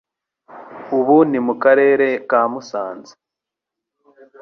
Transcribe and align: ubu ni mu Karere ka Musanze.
ubu 0.97 1.17
ni 1.29 1.39
mu 1.45 1.53
Karere 1.63 2.07
ka 2.29 2.41
Musanze. 2.51 3.13